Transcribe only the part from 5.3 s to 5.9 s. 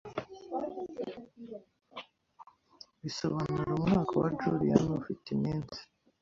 iminsi